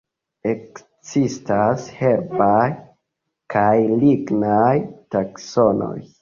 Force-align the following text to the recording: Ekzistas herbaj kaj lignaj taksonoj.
Ekzistas 0.51 1.85
herbaj 1.97 2.63
kaj 3.57 3.69
lignaj 4.05 4.73
taksonoj. 5.17 5.95